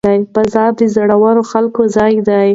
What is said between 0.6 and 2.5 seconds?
د زړورو خلکو ځای دی.